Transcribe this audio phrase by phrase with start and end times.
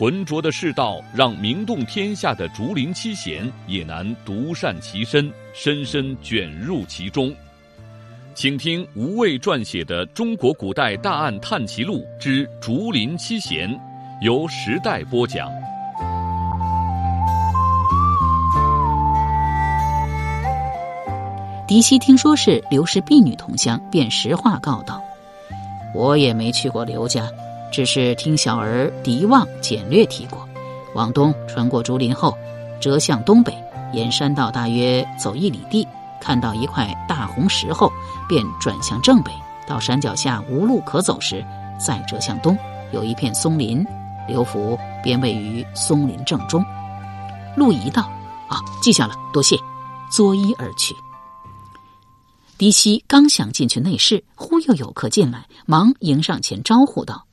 [0.00, 7.30] 浑浊的世道，让名动天下的竹林七贤也难独善其身，深深卷入其中。
[8.34, 13.68] 请听吴畏撰写的《中国古代大案探奇录之竹林七贤》，
[14.22, 15.50] 由时代播讲。
[21.68, 24.98] 狄希听说是刘氏婢女同乡，便实话告道
[25.94, 27.28] ：“我也没去过刘家。”
[27.70, 30.48] 只是听小儿狄望简略提过，
[30.94, 32.36] 往东穿过竹林后，
[32.80, 33.54] 折向东北，
[33.92, 35.86] 沿山道大约走一里地，
[36.20, 37.90] 看到一块大红石后，
[38.28, 39.30] 便转向正北。
[39.66, 41.44] 到山脚下无路可走时，
[41.78, 42.58] 再折向东，
[42.92, 43.86] 有一片松林，
[44.26, 46.64] 刘福便位于松林正中。
[47.56, 48.02] 陆仪道
[48.50, 49.56] ：“啊，记下了，多谢。”
[50.10, 50.92] 作揖而去。
[52.58, 57.24] 狄希刚想进去内室，忽又有客进来，忙迎上前招呼道。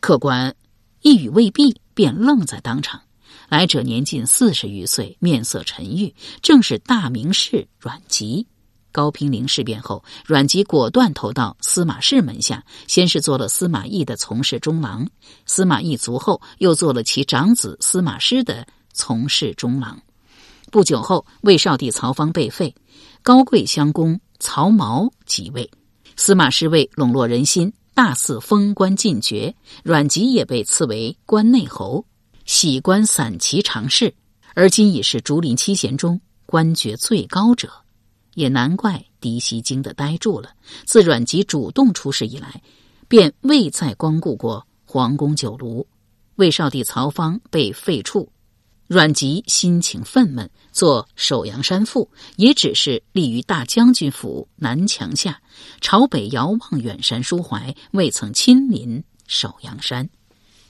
[0.00, 0.54] 客官
[1.02, 3.00] 一语未毕，便愣在当场。
[3.48, 8.46] 来者年近四十余岁，面色沉郁，正是大名士阮籍。
[8.90, 15.08] 高平陵事变后，阮籍果断投到司马氏门下，先是做了司马懿的从事中郎。
[15.46, 20.00] 司马懿卒后，又做了其长子司马师的从事中郎。
[20.70, 22.74] 不久后，魏少帝曹芳被废，
[23.22, 25.70] 高贵襄公曹髦即位，
[26.16, 27.72] 司马师为笼络人心。
[27.98, 32.04] 大肆封官进爵，阮籍也被赐为关内侯，
[32.44, 34.14] 喜官散骑常侍，
[34.54, 37.68] 而今已是竹林七贤中官爵最高者。
[38.34, 40.50] 也难怪狄希惊得呆住了。
[40.86, 42.62] 自阮籍主动出仕以来，
[43.08, 45.84] 便未再光顾过皇宫酒庐。
[46.36, 48.28] 魏少帝曹芳被废黜。
[48.88, 55.42] 阮籍心情愤懑，做首阳山赋，也只是立于大将军府南墙下，
[55.82, 60.08] 朝北遥望远山抒怀，未曾亲临首阳山。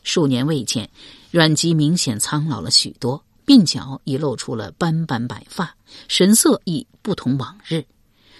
[0.02, 0.90] 数年未见，
[1.30, 5.76] 阮籍明显苍老了许多，鬓角已露出了斑斑白发，
[6.08, 7.84] 神色亦不同往日。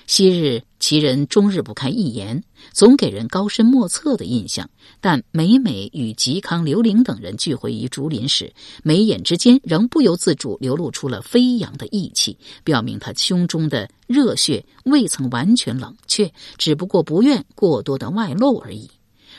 [0.08, 2.42] 昔日其人终日不开一言，
[2.72, 4.68] 总给人高深莫测的印象。
[5.02, 8.50] 但每每与嵇康、刘伶等人聚会于竹林时，
[8.82, 18.90] 眉眼之间仍不由自主流露出了飞扬的义气，表明他胸中的热血未曾完全冷却，只不过不愿过多的外露而已。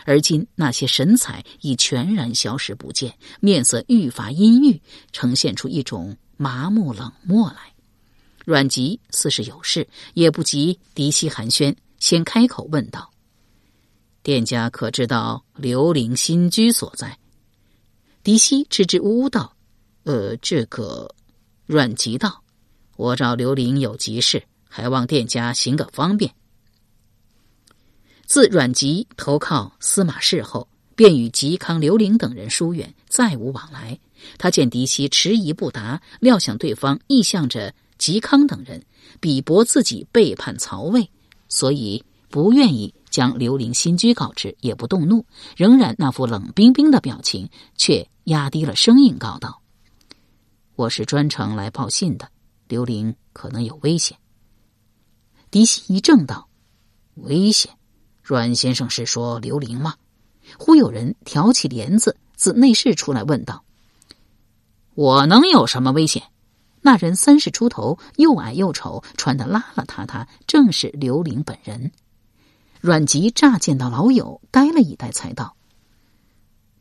[0.06, 4.80] 而今那些神采已全然消失不见，面色愈发阴郁，
[5.12, 7.74] 呈现出一种麻木冷漠来。
[8.50, 13.12] 阮籍似是有事，也不及狄希寒暄，先开口问道
[14.24, 17.16] ：“店家可知道刘玲新居所在？”
[18.24, 19.56] 狄希支支吾吾道
[20.02, 21.14] ：“呃，这个。”
[21.68, 22.44] 阮籍道
[22.98, 26.34] ：“我找刘玲有急事，还望店家行个方便。”
[28.26, 34.00] 自阮籍投靠司马氏后，便与嵇康、刘玲等人疏远，再无往来。
[34.40, 37.72] 他见狄希迟疑不答，料想对方意向着。
[38.00, 38.84] 嵇康等人
[39.20, 41.12] 比驳自己背叛曹魏，
[41.50, 45.26] 所以不愿意将刘伶新居告知，也不动怒，
[45.58, 49.62] 仍然那副冷冰冰的表情，却压低了声音告道
[50.78, 52.30] ：“我是专程来报信的，
[52.68, 54.18] 刘伶可能有危险。”
[55.52, 56.48] 狄希一怔道
[57.16, 57.72] ：“危险？
[58.24, 59.96] 阮先生是说刘伶吗？”
[60.58, 63.64] 忽有人挑起帘子，自内室出来问道
[64.96, 66.24] ：“我能有什么危险？”
[66.82, 71.92] 那人三十出头，又矮又丑，穿得邋邋遢遢，正是刘玲本人。
[72.82, 75.56] 阮籍乍见到老友，呆了一呆，才道：“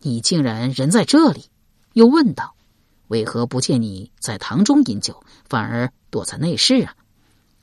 [0.00, 1.46] 你竟然人在这里？”
[1.94, 2.54] 又问道
[3.08, 6.94] ：“为何不见你在堂中饮酒，反而躲在内室啊？”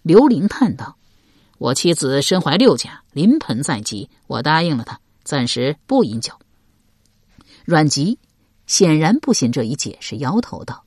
[0.04, 0.98] 刘玲叹道
[1.58, 6.34] ：“我妻子身怀六甲，临盆在即，我答应了她，暂时不饮酒。”
[7.64, 8.20] 阮籍
[8.68, 10.85] 显然不信这一解释，摇头道。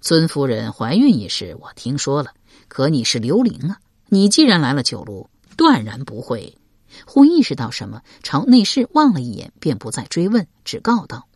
[0.00, 2.32] 孙夫人怀孕一事，我听说了。
[2.68, 6.56] 可你是刘玲啊，你既然来了酒楼，断然不会。
[7.04, 11.26] 忽意识到什么，朝内侍望了一眼，便不再追问，只告道：“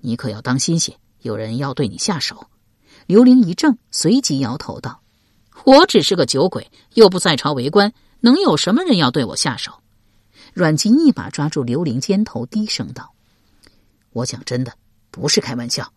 [0.00, 2.48] 你可要当心些，有人要对你下手。”
[3.06, 5.00] 刘玲一怔，随即摇头道
[5.64, 9.72] ：“我只是个酒鬼，又不在朝为官，能有什么人要对我下手？”
[10.52, 13.14] 阮籍一把抓住刘玲肩头，低声道
[14.12, 14.74] ：“我讲真的，
[15.10, 15.92] 不是开玩笑。”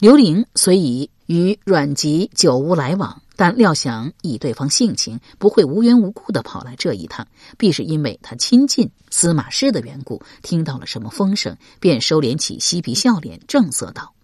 [0.00, 14.14] 刘玲虽已与阮籍久无来往，但料想以对方性情，不会无缘无故的跑来这一趟，必是因为他亲近司马氏的缘故，听到了什么风声，便收敛起嬉皮笑脸，正色道：“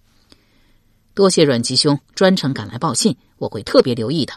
[1.12, 4.32] 多谢阮吉兄专程赶来报信，我会特别留意的。”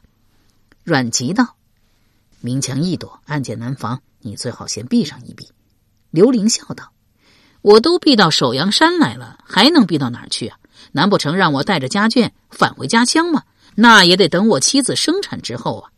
[0.84, 1.56] 阮吉道
[2.42, 5.48] ：“明枪易躲，暗箭难防，你最好先避上一避。”
[6.12, 6.92] 刘玲笑道
[7.64, 10.60] ：“我都避到首阳山来了，还能避到哪儿去啊？
[10.92, 13.44] 难不成让我带着家眷返回家乡吗？”
[13.76, 15.92] 那也得等我妻子生产之后啊！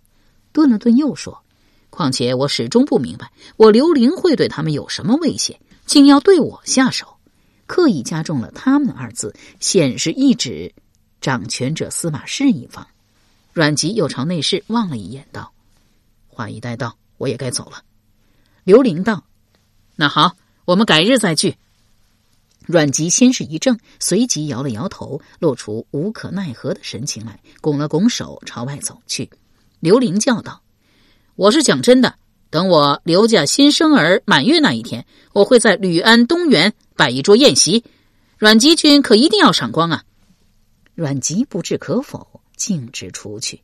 [0.51, 1.41] 顿了顿，又说
[1.89, 7.17] ：“况且我始终不明白，我刘玲会对他们有什么威胁，竟要对我下手，
[7.65, 10.71] 刻意加重了‘他们’二字，显是一指
[11.21, 12.85] 掌权者司马氏一方。”
[13.53, 15.51] 阮籍又朝内侍望了一眼，道
[16.27, 17.83] ：“话已带到，我也该走了。”
[18.63, 19.23] 刘玲道
[19.95, 20.35] ：“那好，
[20.65, 21.55] 我们改日再聚。”
[22.71, 29.29] 阮籍先是一怔，随即摇了摇头，露出无可奈何的神情来，拱了拱手，朝外走去。
[29.81, 30.62] 刘玲叫道
[31.35, 32.15] ：“我是讲真的，
[32.50, 37.83] 等我刘家新生儿满月那一天，我会在吕安东园摆一桌宴席，
[38.38, 40.03] 阮籍君可一定要赏光啊！”
[40.95, 43.62] 阮籍不置可否，径直出去。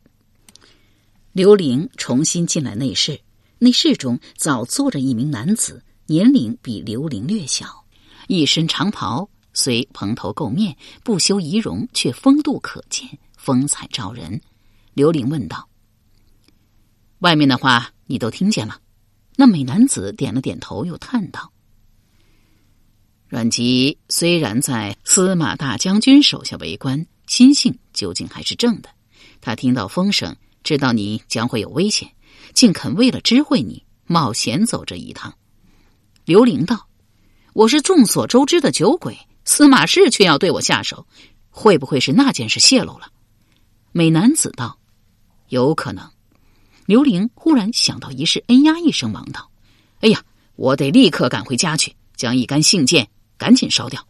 [1.32, 3.20] 刘玲重新进来内室，
[3.58, 7.84] 内室中早坐着一名男子，年龄比刘玲略小。
[8.28, 13.08] 一身长袍，虽蓬头垢面，不修仪容，却风度可见，
[13.38, 14.38] 风采照人。
[14.92, 15.66] 刘玲问道
[17.20, 18.78] ：“外面的话你都听见了？”
[19.34, 21.50] 那美男子点了点头，又叹道
[23.28, 28.90] ：“阮籍虽然在司马大将军手下为官，心性究竟还是正的。
[29.40, 32.12] 他听到风声，知道你将会有危险，
[32.52, 35.32] 竟肯为了知会你，冒险走这一趟。”
[36.26, 36.87] 刘玲道。
[37.58, 41.04] 我是众所周知的酒鬼，司马氏却要对我下手，
[41.50, 43.10] 会不会是那件事泄露了？
[43.90, 44.78] 美男子道
[45.50, 46.08] ：“有可能。”
[46.86, 49.50] 刘玲忽然想到一事，哎呀一声，忙道
[50.02, 50.22] ：“哎呀，
[50.54, 54.06] 我得立刻赶回家去，将一干信件赶紧烧掉。”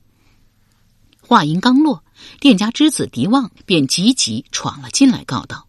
[1.26, 2.04] 话音刚落，
[2.40, 5.66] 店家之子狄旺便急急闯了进来，告道：“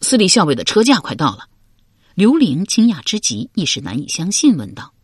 [0.00, 1.46] 司隶校尉的车驾快到了。”
[2.16, 4.94] 刘玲惊讶之极，一时难以相信，问道。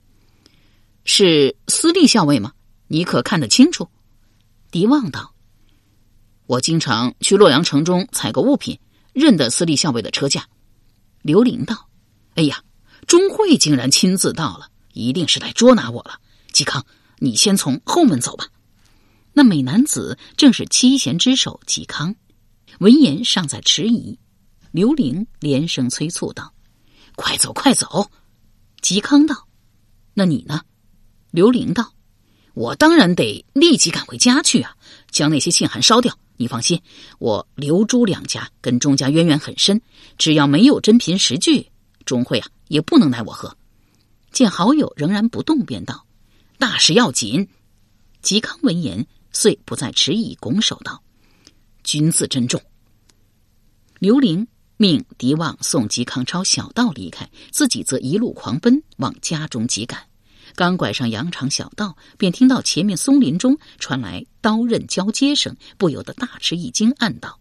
[1.10, 2.52] 是司隶校尉吗？
[2.86, 3.88] 你可看得清楚？
[4.70, 5.34] 狄旺道
[6.44, 8.78] ：“我经常去洛阳城中采购物品，
[9.14, 10.46] 认得司隶校尉的车驾。”
[11.22, 11.88] 刘玲道
[12.36, 12.62] ：“哎呀，
[13.06, 16.20] 钟会竟然亲自到了，一定是来捉拿我了。
[16.52, 16.84] 嵇康，
[17.16, 18.46] 你先从后门走吧。”
[19.32, 22.14] 那美男子正是七贤之首嵇康。
[22.80, 24.18] 闻言尚在迟疑，
[24.72, 26.52] 刘玲连声催促道
[27.16, 28.10] ：“快走，快走！”
[28.82, 29.48] 嵇康道
[30.12, 30.60] ：“那你呢？”
[31.30, 31.92] 刘玲道
[32.54, 34.74] ：“我当然得立即赶回家去啊，
[35.10, 36.18] 将那些信函烧掉。
[36.36, 36.80] 你放心，
[37.18, 39.80] 我刘朱两家跟钟家渊源很深，
[40.16, 41.70] 只要没有真凭实据，
[42.04, 43.56] 钟会啊也不能奈我何。”
[44.30, 46.06] 见好友仍然不动，便道
[46.58, 47.48] ：“大事要紧。”
[48.22, 51.02] 嵇康闻言，遂不再迟疑，拱手道
[51.84, 52.60] ：“君自珍重。”
[54.00, 54.46] 刘玲
[54.76, 60.07] 命狄旺送嵇康抄小道离开，自己则一路狂奔往家中急赶。
[60.58, 67.38] 刚拐上羊肠小道，便听到前面松林中传来刀刃交接声，不由得大吃一惊，暗道：“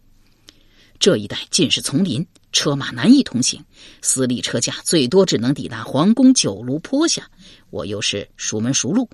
[1.00, 3.60] 这一带尽是丛林，车马难以通行，
[4.02, 7.28] 私立车驾最多只能抵达皇宫九庐坡下。
[7.70, 9.10] 我又是熟门熟路，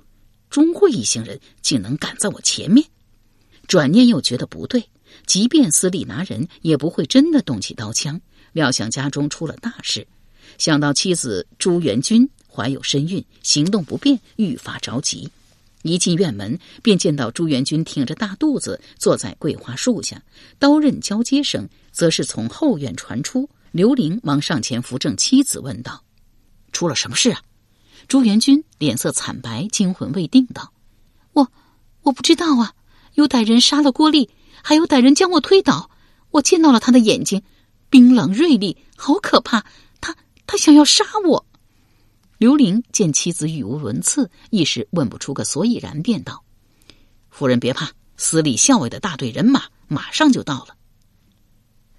[0.50, 2.86] 钟会一行人竟能赶在我前面。”
[3.66, 4.84] 转念又觉得不对，
[5.24, 8.20] 即便私立拿人，也不会真的动起刀枪。
[8.52, 10.06] 料想家中出了大事，
[10.58, 12.28] 想到妻子朱元君。
[12.54, 15.28] 怀有身孕，行动不便，愈发着急。
[15.82, 20.22] 一进院门，便见到朱元军挺着大肚子坐在桂花树下，
[20.58, 23.50] 刀刃交接声则是从后院传出。
[23.72, 26.04] 刘玲忙上前扶正妻子，问道
[26.72, 27.42] ：“出了什么事啊？”
[28.06, 30.72] 朱元军脸色惨白，惊魂未定，道
[31.34, 31.50] ：“我
[32.02, 32.72] 我不知道啊。
[33.14, 34.30] 有歹人杀了郭丽，
[34.62, 35.90] 还有歹人将我推倒。
[36.30, 37.42] 我见到了他的眼睛，
[37.90, 39.66] 冰冷锐利，好可怕。
[40.00, 41.44] 他他想要杀我。”
[42.44, 46.44] 刘玲见妻子语无伦次，一时问不出个所以然，便道
[47.32, 50.76] ：“夫人别怕，司礼校尉的大队人马马上就到了。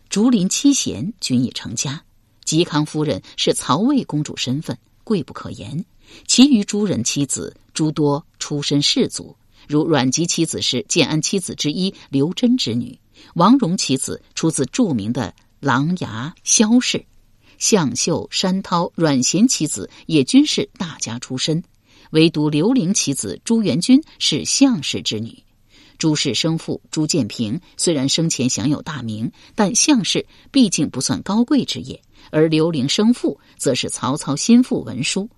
[0.07, 2.03] 竹林七贤均已成家，
[2.45, 5.83] 嵇康夫人是曹魏公主身份，贵不可言。
[6.27, 9.35] 其余诸人妻子诸多出身士族，
[9.67, 12.99] 如阮籍妻子是建安妻子之一刘贞之女，
[13.33, 17.03] 王戎妻子出自著名的琅琊萧氏。”
[17.57, 21.63] 向秀、山涛、阮咸其子也均是大家出身，
[22.11, 25.37] 唯独刘伶其子朱元君是相氏之女。
[25.97, 35.29] 朱氏生父朱建平虽然生前享有大名，但相氏毕竟不算高贵之业，而刘伶生父则是曹操心腹文书。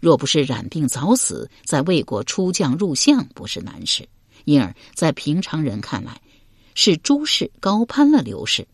[0.00, 4.06] 若不是染病早死，在魏国出将入相不是难事。
[4.44, 6.20] 因而，在平常人看来，
[6.74, 8.66] 是朱氏高攀了刘氏。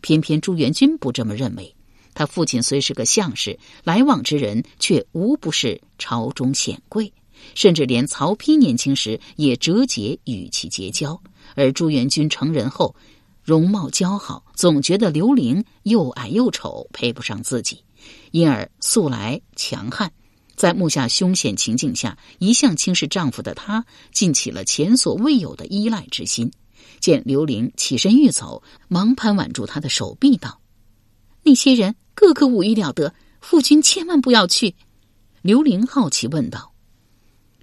[0.00, 1.75] 偏偏朱元君不这么认为。
[2.16, 7.12] 他父亲虽是个相士，来往之人却无不是朝中显贵，
[7.54, 11.20] 甚至连曹丕年轻时也折节与其结交。
[11.54, 12.96] 而朱元军成人后，
[13.44, 17.84] 容貌姣好，总觉得刘伶又矮又丑，配不上自己，
[18.30, 20.10] 因而素来强悍。
[20.56, 26.50] 在目下凶险情境下，一向轻视丈夫的她，竟起了前所未有的依赖之心。
[26.98, 30.62] 见刘玲起身欲走，忙攀挽住他的手臂，道
[31.44, 34.74] ：“那些人个个武艺了得，父君千万不要去。”
[35.42, 36.72] 刘玲好奇问道：“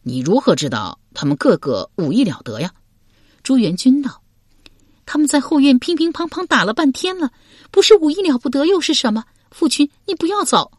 [0.04, 2.72] 你如何知道他们个个武艺了得呀？”
[3.44, 4.22] 朱元军道
[5.06, 7.32] ：“他们在后院乒乒乓乓打了半天了，
[7.72, 9.26] 不是武艺了不得又是什么？
[9.52, 10.72] 父君，你不要走。”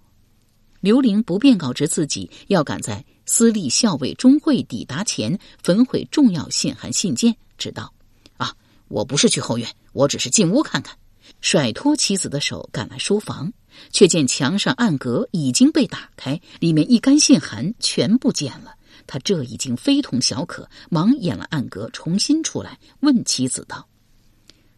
[0.80, 7.92] 刘玲不便告知自己要赶在私立校尉钟会抵达前焚毁重要信函信件，只道
[8.38, 8.54] ：“啊，
[8.88, 10.96] 我不是去后院，我只是进屋看看。”
[11.40, 13.50] 甩脱妻子的手，赶来书房，
[13.90, 18.74] 却见墙上暗格已经被打开，里面一干信函全不见了。
[19.06, 23.86] 他这已经非同小可，忙掩了暗格，重新出来问妻子道：“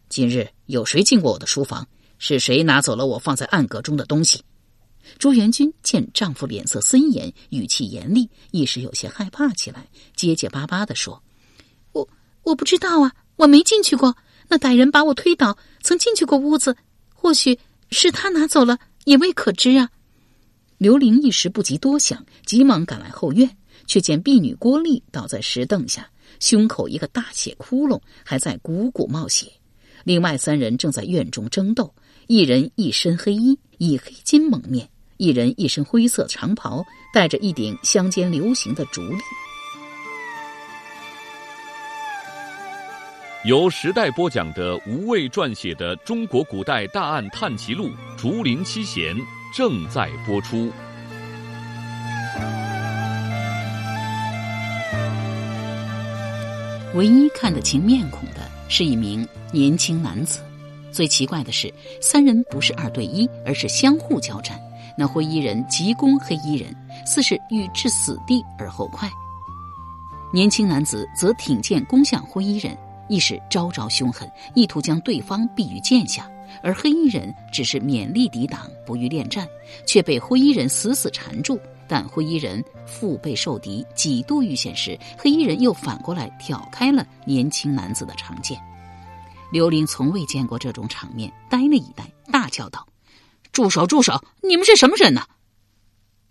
[0.09, 1.87] 今日有谁进过我的书房？
[2.19, 4.41] 是谁拿走了我放在暗格中的东西？”
[5.17, 11.23] 朱元军见丈夫脸色森严，语气严厉，一时有些害怕起来，结结巴巴的说
[11.93, 12.09] ：“我
[12.43, 14.17] 我不知道啊，我没进去过。
[14.49, 16.75] 那歹人把我推倒，曾进去过屋子，
[17.13, 17.57] 或许
[17.89, 18.77] 是他拿走了，
[19.07, 19.89] 也未可知啊。”
[20.77, 23.49] 刘玲一时不及多想，急忙赶来后院，
[23.87, 26.07] 却见婢女郭丽倒在石凳下，
[26.41, 29.47] 胸口一个大血窟窿，还在汩汩冒血。
[30.03, 31.91] 另外三人正在院中争斗，
[32.27, 34.87] 一人一身黑衣，以黑金蒙面。
[35.15, 39.17] 一人一身灰色长袍，戴着一顶乡间流行的竹笠。
[43.47, 47.85] 由时代播讲的吴畏撰写的《中国古代大案探奇录·
[48.17, 49.15] 竹林七贤》
[49.55, 50.69] 正在播出。
[56.93, 60.41] 唯一看得清面孔的是一名年轻男子。
[60.91, 64.59] 最奇怪的是，三人不是二对一，而是相互交战。
[64.97, 66.75] 那灰衣人急攻黑衣人，
[67.05, 69.09] 似是欲置死地而后快。
[70.33, 72.77] 年轻男子则挺剑攻向灰衣人，
[73.09, 76.29] 亦是招招凶狠，意图将对方毙于剑下。
[76.63, 79.47] 而黑衣人只是勉力抵挡，不欲恋战，
[79.85, 81.59] 却被灰衣人死死缠住。
[81.87, 88.59] 但灰衣人腹背受敌，几度遇险时，黑衣人又反过来挑开了年轻男子的长剑。
[89.51, 92.85] 刘伶从未见过这种场面，呆了一呆，大叫道。
[93.53, 93.87] 住手！
[93.87, 94.21] 住手！
[94.41, 95.21] 你们是什么人呢？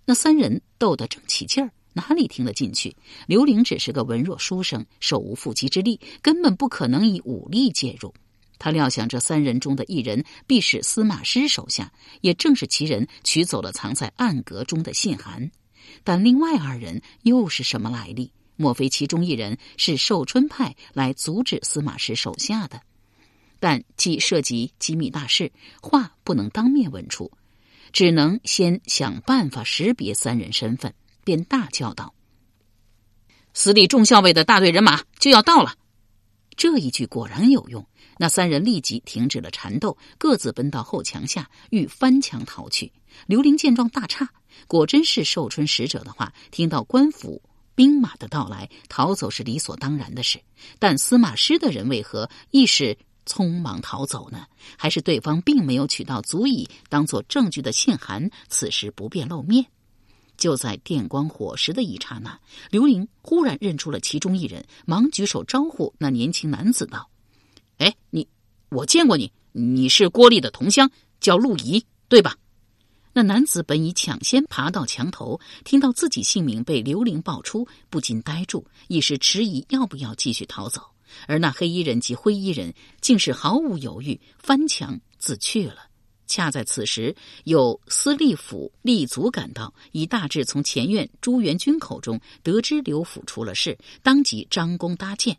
[0.04, 2.94] 那三人斗得正起劲儿，哪里听得进去？
[3.26, 8.12] 刘玲只是个文弱书生，手无缚鸡之力，根本不可能以武力介入。
[8.58, 15.50] 他料想这三人中的一人必是司马师手下，也正是其人取走了藏在暗格中的信函。
[16.04, 18.30] 但另外二人又是什么来历？
[18.56, 22.82] 莫非其中一人是寿春派来阻止司马师手下的？
[23.58, 25.50] 但既涉及机密大事，
[25.80, 27.32] 话不能当面问出，
[27.90, 30.92] 只能先想办法识别三人身份。
[31.26, 32.14] 便大叫道
[33.52, 35.74] ：“司礼众校尉的大队人马就要到了！”
[36.56, 37.84] 这一句果然有用，
[38.16, 42.92] 那三人立即停止了缠斗，各自奔到后墙下，欲翻墙逃去。
[43.26, 44.28] 刘玲见状大诧，
[44.68, 47.42] 果真是寿春使者的话，听到官府
[47.74, 50.40] 兵马的到来，逃走是理所当然的事。
[50.78, 52.96] 但司马师的人为何亦是？
[53.26, 54.46] 匆忙逃走呢？
[54.78, 59.66] 还是对方并没有取到足以当做证据的信函，此时不便露面？
[60.36, 62.38] 就在电光火石的一刹那，
[62.70, 67.08] 刘玲忽然认出了其中一人，忙举手招呼那年轻男子道
[67.78, 68.26] ：“哎，你，
[68.68, 70.90] 我见过你，你是郭丽的同乡，
[71.20, 72.36] 叫陆仪，对吧？”
[73.12, 80.82] 那男子本已抢先爬到墙头，听到自己姓名被刘玲报出，不禁呆住，一时迟疑要不要继续逃走。
[81.26, 85.85] 而那黑衣人及灰衣人竟是毫无犹豫翻墙自去了。
[86.26, 87.14] 恰在此时，
[87.44, 95.38] 有司隶府吏卒赶到，已大致从前院朱元军口中得知刘府出了事，当即张弓搭箭，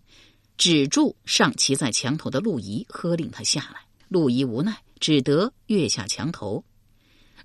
[0.58, 3.82] 止住上骑在墙头的陆仪，喝令他下来。
[4.08, 6.64] 陆仪无奈，只得跃下墙头。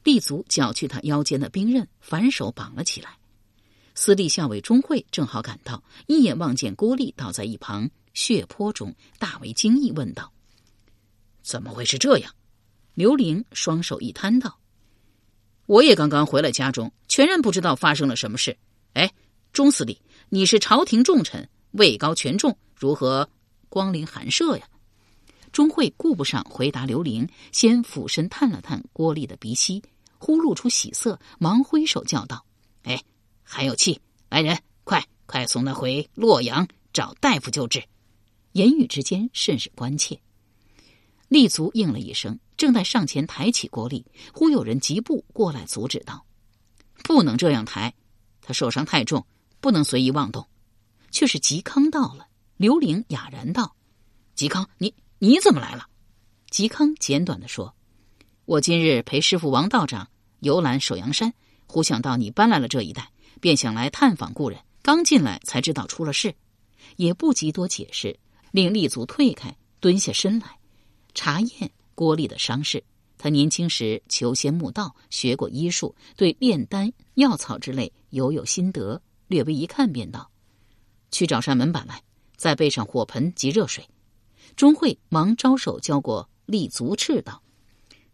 [0.05, 3.17] 立足绞去他腰间的兵刃，反手绑了起来。
[3.95, 7.91] 司隶校尉钟会正好赶到，一眼望见郭丽倒在一旁。
[8.15, 10.33] 血泊中，大为惊异，问道
[11.43, 12.35] ：“怎么会是这样？”
[12.95, 14.59] 刘玲双手一摊道
[15.67, 18.57] ：“我也刚刚回了家中，全然不知道发生了什么事。
[18.93, 19.11] 哎，
[19.53, 23.29] 钟司礼，你是朝廷重臣，位高权重，如何
[23.69, 24.69] 光临寒舍呀？”
[25.53, 29.83] 钟会顾不上回答刘玲，先俯身探了探郭丽的鼻息，
[30.19, 32.45] 忽露出喜色，忙挥手叫道
[32.85, 33.03] ：“哎，
[33.43, 34.01] 还有气！
[34.29, 37.83] 来人，快快送他回洛阳找大夫救治。”
[38.53, 40.21] 言语之间甚是关切。
[41.33, 46.27] 立足应了一声，正在上前抬起郭丽，忽有人疾步过来阻止道
[47.03, 47.95] ：“不能这样抬，
[48.43, 49.27] 他受伤太重，
[49.59, 50.47] 不能随意妄动。”
[51.11, 52.27] 却是嵇康到了。
[52.59, 53.75] 刘玲哑然道
[54.37, 55.87] ：“嵇康，你……”你怎么来了？
[56.51, 57.75] 嵇康简短的说
[58.45, 60.09] ：“我今日陪师傅王道长
[60.41, 61.33] 游览首阳山，
[61.67, 63.11] 忽想到你搬来了这一带，
[63.41, 64.61] 便想来探访故人。
[64.83, 66.35] 刚进来才知道出了事，
[66.97, 68.19] 也不及多解释，
[68.51, 70.59] 令立足退开，蹲下身来
[71.15, 72.83] 查验郭丽的伤势。
[73.19, 79.01] 他年轻时求仙慕道，学过医术，对炼丹药草之类犹有心得。
[79.29, 80.31] 略微一看，便道
[81.13, 82.03] ：‘去找扇门板来，
[82.37, 83.89] 再备上火盆及热水。’”
[84.57, 87.43] 钟会忙招手叫过立足，赤道：“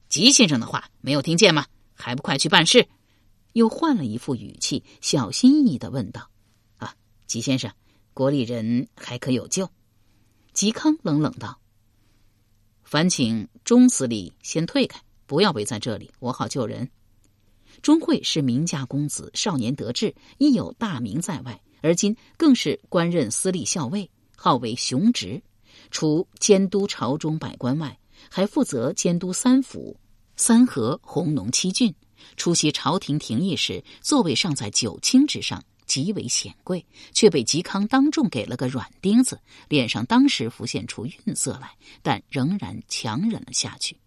[0.09, 1.67] 吉先生的话没有听见吗？
[1.95, 2.87] 还不快去办事！”
[3.55, 6.29] 又换了一副语气，小心翼翼的问道
[6.77, 6.95] ：“啊，
[7.27, 7.73] 吉先生，
[8.13, 9.69] 国里人还可有救？”
[10.53, 11.59] 吉康冷冷道
[12.91, 16.89] ：“烦请钟司礼先退开，不要围在这里，我好救人。”
[17.83, 25.43] 钟会是名家公子，少年得志，亦有大名在外，而今更是官任司隶校尉，号为雄直。
[25.91, 27.99] 除监督朝中百官外，
[28.31, 29.95] 还负责监督三府、
[30.35, 31.95] 三河、弘农七郡。
[32.39, 43.99] 出席朝廷廷议时，座位尚在九卿之上，极为显贵，却被嵇康当众给了个软钉子，脸上当时浮现出愠色来，但仍然强忍了下去。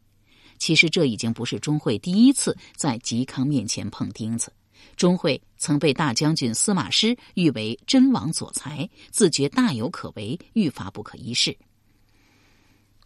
[0.58, 4.54] 其实这已经不是钟会第一次在嵇康面前碰钉子。
[4.96, 11.58] 钟会曾被大将军司马师誉为真王左才，自觉大有可为，愈发不可一世。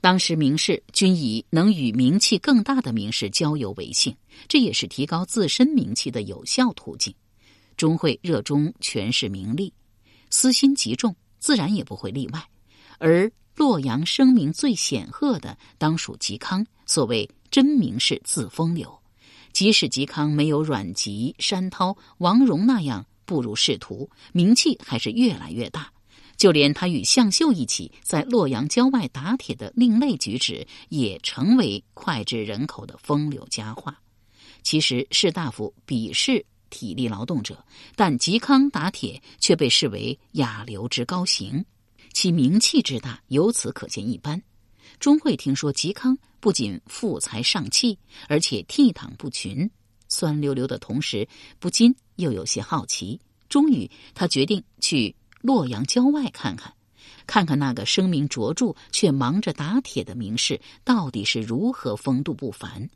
[0.02, 4.16] 当时名士均以能与名气更大的名士交友为幸，
[4.48, 7.14] 这也是提高自身名气的有效途径。
[7.78, 9.74] 钟会热衷权势名利，
[10.30, 12.44] 私心极重，自然也不会例外。
[12.98, 16.66] 而洛阳声名最显赫的，当属嵇康。
[16.86, 19.00] 所谓真名士自风流。
[19.52, 25.92] 即使嵇康没有阮籍、山涛、王戎那样步入仕途，名气还是越来越大。
[26.38, 33.98] 就连他与向秀一起在洛阳郊外打铁的另类举止，也成为脍炙人口的风流佳话。
[34.62, 37.64] 其实士大夫鄙视体力劳动者，
[37.96, 41.64] 但嵇康打铁却被视为雅流之高行，
[42.12, 44.44] 其名气之大，由此可见一斑。
[45.00, 49.72] 钟会听说嵇康不仅富才尚气，而且倜傥不群，
[50.10, 51.26] 酸溜溜的同时，
[51.60, 53.22] 不禁又有些好奇。
[53.48, 56.74] 终于，他决定去洛阳郊外看看，
[57.26, 62.90] 看看那个声名卓著却忙着打铁的名士到底是如何风度不凡。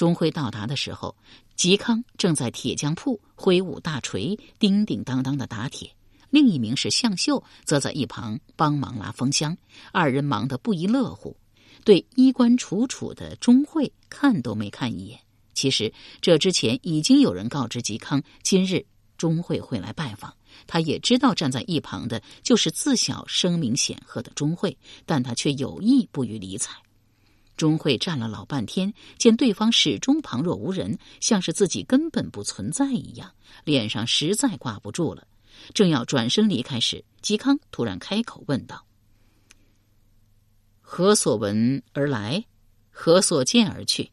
[0.00, 1.14] 钟会到达的时候，
[1.58, 5.94] 嵇康正在铁匠铺挥舞大锤，叮叮当当的打铁。
[6.30, 9.54] 另一名是向秀，则在一旁帮忙拉风箱，
[9.92, 11.36] 二人忙得不亦乐乎。
[11.84, 15.20] 对衣冠楚楚的钟会看都没看一眼。
[15.52, 18.82] 其实这之前已经有人告知嵇康，今日
[19.18, 20.34] 钟会会来拜访。
[20.66, 26.72] 他也知道站在一旁的就是自小声名显赫的钟会，但他却有意不予理睬。
[27.60, 35.26] 钟会站了老半天，见对方始终旁若无人，像是自己根本不存在一样，脸上实在挂不住了。
[35.74, 38.86] 正要转身离开时，嵇康突然开口问道
[40.80, 42.42] ：“何所闻而来？
[42.90, 44.10] 何所见而去？”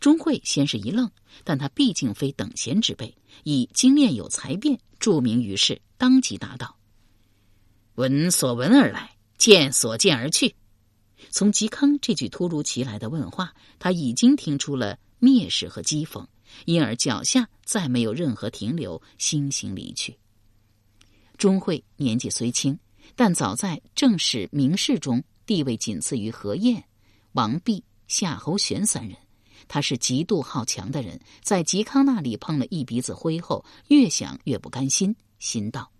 [0.00, 1.10] 钟会先是一愣，
[1.44, 6.78] 但他毕竟非等闲之辈，以精炼有才辩著名于世，当即答道
[7.96, 10.54] ：“闻所闻而来，见所见而去。”
[11.30, 16.26] 从嵇康这句突如其来的问话，他已经听出了蔑视和讥讽，
[16.64, 20.16] 因而脚下再没有任何停留，悻悻离去。
[21.36, 22.78] 钟会年纪虽轻，
[23.14, 26.82] 但早在正史名士中地位仅次于何晏、
[27.32, 29.16] 王弼、夏侯玄三人。
[29.66, 35.92] 他是极度好强的人，在嵇康那里碰了一鼻子灰后，越想越不甘心，心道：“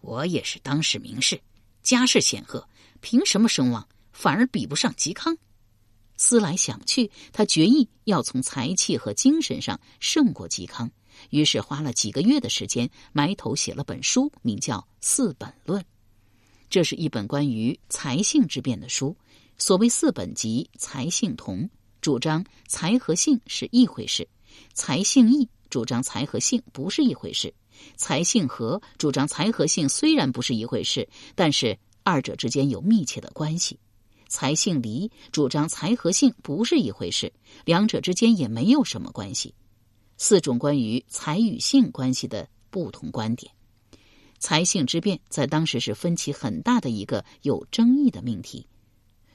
[0.00, 1.38] 我也是当世名士，
[1.82, 2.66] 家世显赫，
[3.02, 5.36] 凭什么声望反而比不上嵇康？”
[6.16, 10.90] 思来想去，他决意要从才气和精神上胜过嵇康。
[11.30, 15.82] 于是花了几个月的时间，埋头写了本书，名叫《四本论》。
[16.70, 19.14] 这是一本关于才性之变的书。
[19.58, 21.68] 所谓四本即才性同，
[22.00, 24.24] 主张才和性是一回事；
[24.74, 27.50] 才性异，主张才和性不是一回事；
[27.96, 33.76] 才性和，主张才和性虽然不是一回事，但是二者之间有密切的关系；
[34.28, 37.32] 才性离，主张才和性不是一回事，
[37.64, 39.54] 两者之间也没有什么关系。
[40.18, 43.52] 四种关于才与性关系的不同观点，
[44.38, 48.66] 才性之变在当时是分歧很大的一个有争议的命题。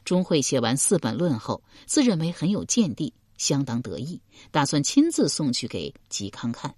[0.06, 6.74] 钟会写完四本论后，自认为很有见地，相当得意，打算亲自送去给嵇康看。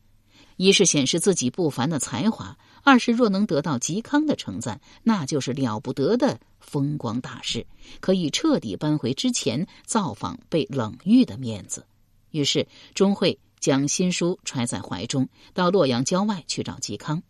[0.57, 7.65] 一是显示自己不凡的才华，二是若能得到嵇康的称赞，那就是了不得的风光大事，
[7.99, 11.85] 可以彻底扳回之前造访被冷遇的面子。
[12.31, 17.23] 于是钟会将新书揣在怀中，到洛阳郊外去找嵇康。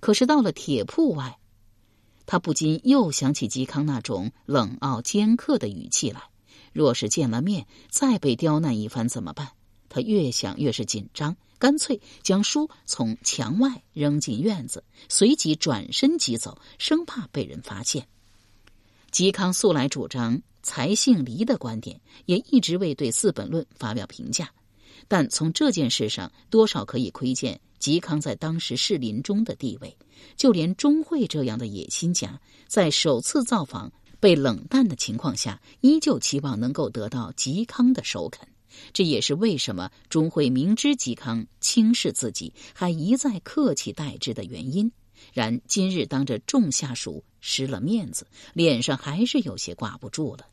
[0.00, 1.38] 可是到了铁铺外。
[2.30, 6.20] 他不禁又想起嵇康那种冷傲尖刻的语气来。
[6.74, 9.48] 若是见了面再被刁难一番怎么办？
[9.88, 18.06] 他越想越是紧张，干脆将书从墙外扔进院子，随即转身即走，生怕被人发现。
[19.12, 24.50] 嵇康素来主张才性离的观点，也一直未对《四本论》发表评价。
[25.08, 29.96] 但从这件事上，多少可以窥见嵇康在当时士林中的地位。
[30.36, 33.90] 就连钟会这样的野心家，在首次造访
[34.20, 38.46] 被冷淡的情况下，依旧期望能够得到嵇康的首肯。
[38.92, 44.90] 这也是为什么钟会明知嵇康轻视自己，还一再客气待之的原因。
[45.32, 50.46] 然今日当着众下属失了面子，脸上还是有些挂不住了。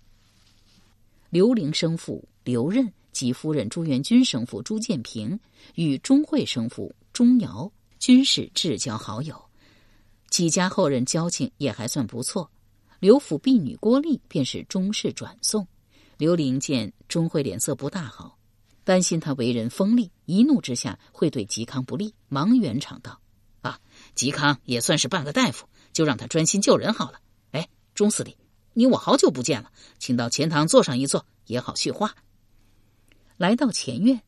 [1.30, 5.40] 刘伶生父刘任及夫人朱元君生父朱建平
[5.76, 9.40] 与钟会生父钟繇均是至交好友。
[10.30, 12.50] 几家后人交情也还算不错，
[13.00, 15.66] 刘府婢女郭丽便是钟氏转送。
[16.18, 18.38] 刘伶见钟会脸色不大好，
[18.84, 23.20] 担心他为人锋利，一怒之下会对嵇康不利，忙圆场道
[23.62, 23.80] ：“啊，
[24.16, 27.20] 嵇康也算是半个大夫，就让他专心救人好了。
[27.52, 28.38] 哎，钟司礼，
[28.74, 32.16] 你我好久不见了，请到前堂坐上一坐，也好叙话。”
[33.36, 34.22] 来到前院，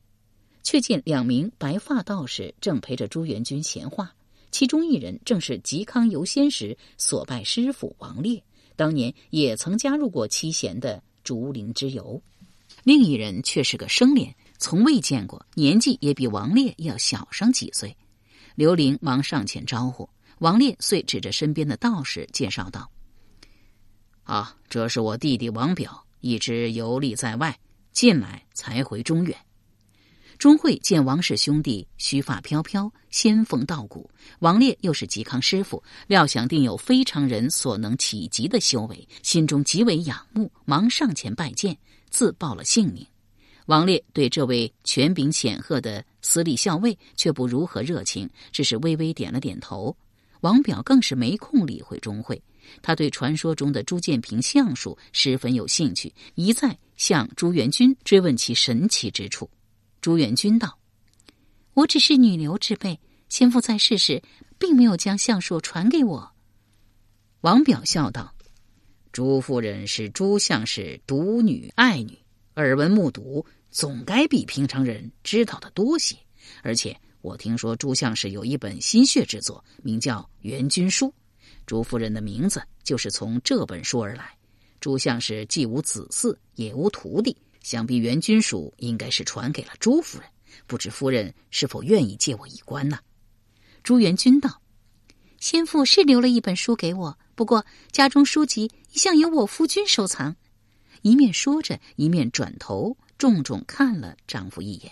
[0.63, 4.13] 却见两名白发道士正陪着朱元军闲话。
[4.51, 8.43] 其中一人正是嵇康游仙时所拜师傅王烈，
[8.75, 12.21] 当年也曾加入过七贤的竹林之游；
[12.85, 17.93] 另一人却是个生脸，从未见过，年纪也比王烈要小上几岁。
[18.55, 20.09] 刘玲忙上前招呼，
[20.39, 22.89] 王烈遂指着身边的道士介绍道
[24.23, 27.59] ：“啊，这是我弟弟王表，一直游历在外，
[27.91, 29.37] 近来才回中原。”
[30.37, 34.07] 钟会见王氏兄弟须发飘飘，仙风道骨；
[34.39, 41.75] 王烈又是嵇康师傅，料想定有非常人所能企及的修为，心中极为仰慕，忙上前拜见，
[42.11, 43.03] 自报了姓名。
[43.65, 49.95] 王烈对这位权柄显赫的司隶校尉却不如何热情，只是微微点了点头。
[50.41, 52.39] 王表更是没空理会钟会，
[52.83, 59.49] 他对传说中的朱建平相术十分有兴趣，一再向朱元军追问其神奇之处。
[60.07, 60.79] 朱元军道
[61.75, 64.23] ：“我只是女流之辈，先父在世时
[64.57, 66.31] 并没有将相术传给我。”
[67.43, 68.33] 王表笑道
[69.11, 72.17] ：“朱夫人是朱相氏独女爱女，
[72.55, 76.15] 耳闻目睹，总该比平常人知道的多些。
[76.63, 81.07] 而且我听说朱相氏有一本心血之作，名叫《元君书》，
[81.65, 84.33] 朱夫人的名字就是从这本书而来。
[84.79, 87.35] 朱相氏既无子嗣，也无徒弟。”
[87.67, 90.29] 想必元君属应该是传给了朱夫人，
[90.67, 92.97] 不知夫人是否愿意借我一观呢？
[93.83, 94.61] 朱元君道
[95.37, 100.37] ：“先父是留了一本书给我，不过家中书籍一向由我夫君收藏。”
[101.03, 104.89] 一面说着，一面转头重重看了丈夫一眼。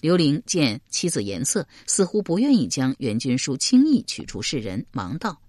[0.00, 5.40] 刘玲见妻子颜色似乎不愿意将元君书轻易取出示人，忙道：“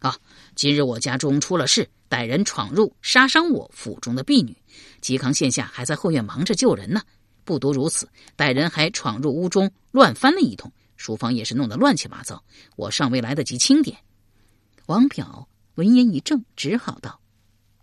[0.00, 0.16] 啊，
[0.54, 4.56] 今日我家中出了事。”歹人闯入，杀伤我府中的婢女。
[5.02, 7.02] 嵇康现下还在后院忙着救人呢。
[7.44, 12.42] 不独如此，歹人还闯入屋中，乱翻了一通，书房也是弄得乱七八糟。
[12.74, 13.96] 我尚未来得及清点。
[14.86, 17.20] 王表闻言一怔，只好道：“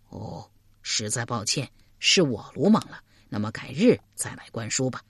[0.09, 0.49] 哦，
[0.81, 3.01] 实在抱歉，是我鲁莽了。
[3.29, 5.01] 那么改日再来观书吧。”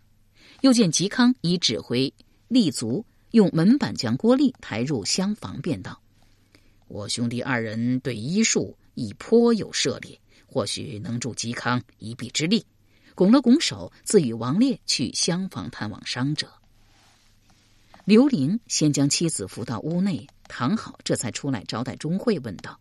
[0.62, 2.13] 又见嵇康已指挥
[2.47, 5.99] 立足，用门板将郭丽抬入厢房，便道
[6.88, 12.65] ：“我兄弟二人对医术。”已颇有涉猎，或许能助嵇康一臂之力。
[13.15, 16.51] 拱了拱手，自与王烈去厢房探望伤者。
[18.06, 22.79] 刘伶先将妻子扶到屋内躺好，这才出来招待钟会，问道：“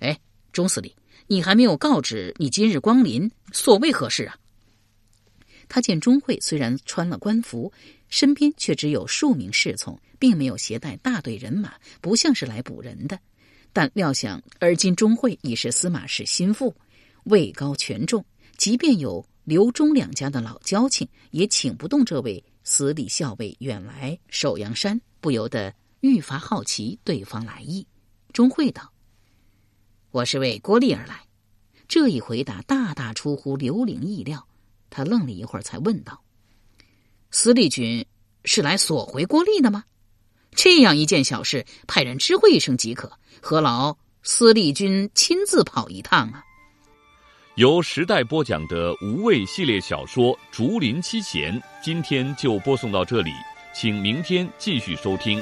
[0.00, 0.18] 哎，
[0.52, 0.92] 钟司令，
[1.28, 4.36] 你还没有告知你今日光临，所谓何事啊？
[5.66, 7.72] 他见钟会虽然穿了官服，
[8.10, 13.18] 身边却只有数名侍从，并没有携带大队人马，不像是来捕人的。
[13.74, 16.72] 但料想，而今钟会已是司马氏心腹，
[17.24, 18.24] 位高权重，
[18.56, 27.84] 即便有刘钟两家的老交情，也请不动这位司礼校尉远来首阳山，不由得愈发好奇对方来意。
[28.32, 28.92] 钟会道
[30.12, 31.22] ：“我是为郭丽而来。”
[31.88, 34.46] 这一回答大大出乎刘玲意料。
[34.88, 36.22] 他愣了一会儿，才问道
[37.32, 38.06] ：“司隶军
[38.44, 39.84] 是来索回郭丽的吗？
[40.52, 46.42] 这样一件小事，派人知会一声即可，何劳司隶军亲自跑一趟啊？”
[47.56, 53.30] 由时代播讲的无畏系列小说《竹林七贤》，今天就播送到这里，
[53.72, 55.40] 请明天继续收听。